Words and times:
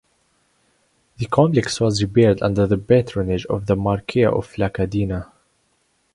The 1.17 1.27
complex 1.27 1.79
was 1.79 2.01
repaired 2.01 2.41
under 2.41 2.65
the 2.65 2.75
patronage 2.79 3.45
of 3.45 3.67
the 3.67 3.75
Marquis 3.75 4.25
of 4.25 4.57
La 4.57 4.67
Cadena. 4.69 5.31